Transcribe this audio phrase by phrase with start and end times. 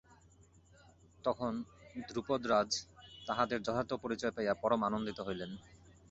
[1.23, 1.53] তখন
[2.07, 2.69] দ্রুপদরাজ
[3.27, 5.51] তাঁহাদের যথার্থ পরিচয় পাইয়া পরম আনন্দিত হইলেন।